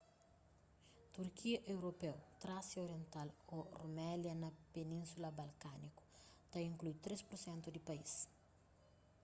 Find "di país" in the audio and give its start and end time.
7.75-8.11